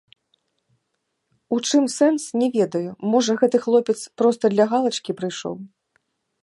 [1.57, 5.55] У чым сэнс, не ведаю, можа, гэты хлопец проста для галачкі прыйшоў.